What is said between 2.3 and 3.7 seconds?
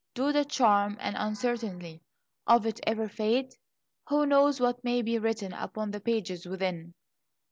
of it ever fade?